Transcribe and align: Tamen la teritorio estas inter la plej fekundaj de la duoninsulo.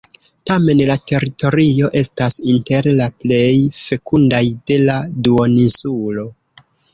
Tamen 0.51 0.79
la 0.85 0.93
teritorio 1.09 1.91
estas 1.99 2.37
inter 2.53 2.89
la 3.01 3.09
plej 3.25 3.51
fekundaj 3.83 4.41
de 4.73 4.79
la 4.89 4.97
duoninsulo. 5.29 6.27